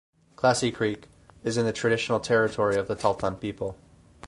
[0.35, 1.05] Classy Creek
[1.43, 3.77] is in the traditional territory of the Tahltan people.